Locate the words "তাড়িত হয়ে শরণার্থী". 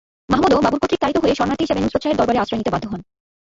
1.01-1.63